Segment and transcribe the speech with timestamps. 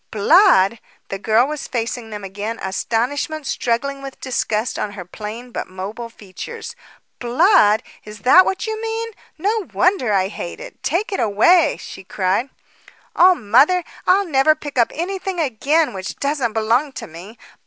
[0.09, 0.79] "Blood!"
[1.09, 6.09] The girl was facing them again, astonishment struggling with disgust on her plain but mobile
[6.09, 6.75] features.
[7.19, 7.83] "Blood!
[8.03, 9.09] is that what you mean.
[9.37, 10.81] No wonder I hate it.
[10.81, 12.49] Take it away," she cried.
[13.15, 17.37] "Oh, mother, I'll never pick up anything again which doesn't belong to me!